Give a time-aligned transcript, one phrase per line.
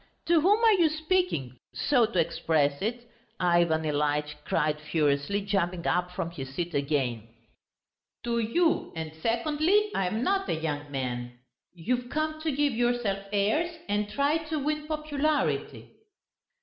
[0.25, 3.07] To whom are you speaking, so to express it?"
[3.39, 7.27] Ivan Ilyitch cried furiously, jumping up from his seat again.
[8.23, 11.37] "To you; and secondly, I am not a young man....
[11.75, 15.91] You've come to give yourself airs and try to win popularity."